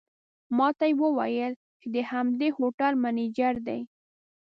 [0.57, 3.81] ماته یې وویل چې د همدې هوټل منیجر دی.